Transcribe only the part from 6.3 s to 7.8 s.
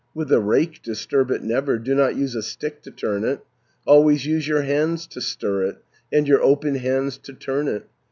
open hands to turn